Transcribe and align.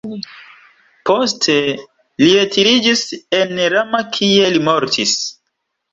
Poste 1.09 1.57
li 2.23 2.31
retiriĝis 2.39 3.03
en 3.41 3.57
Rama 3.75 4.03
kie 4.17 4.53
li 4.57 4.63
mortis. 4.71 5.19